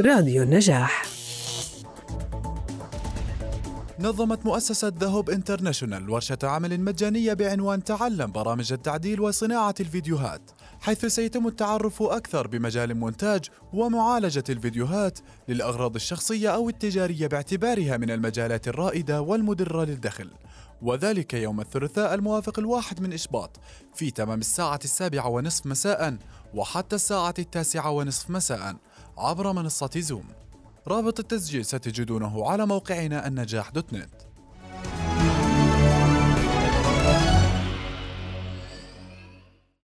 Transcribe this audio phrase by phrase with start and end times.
[0.00, 1.15] راديو النجاح.
[4.00, 11.06] نظمت مؤسسة ذا هوب انترناشونال ورشة عمل مجانية بعنوان تعلم برامج التعديل وصناعة الفيديوهات حيث
[11.06, 19.20] سيتم التعرف أكثر بمجال مونتاج ومعالجة الفيديوهات للأغراض الشخصية أو التجارية باعتبارها من المجالات الرائدة
[19.20, 20.30] والمدرة للدخل.
[20.82, 23.60] وذلك يوم الثلاثاء الموافق الواحد من إشباط
[23.94, 26.16] في تمام الساعة السابعة ونصف مساء
[26.54, 28.76] وحتى الساعة التاسعة ونصف مساء
[29.18, 30.24] عبر منصة زوم
[30.88, 34.15] رابط التسجيل ستجدونه على موقعنا النجاح دوت نت.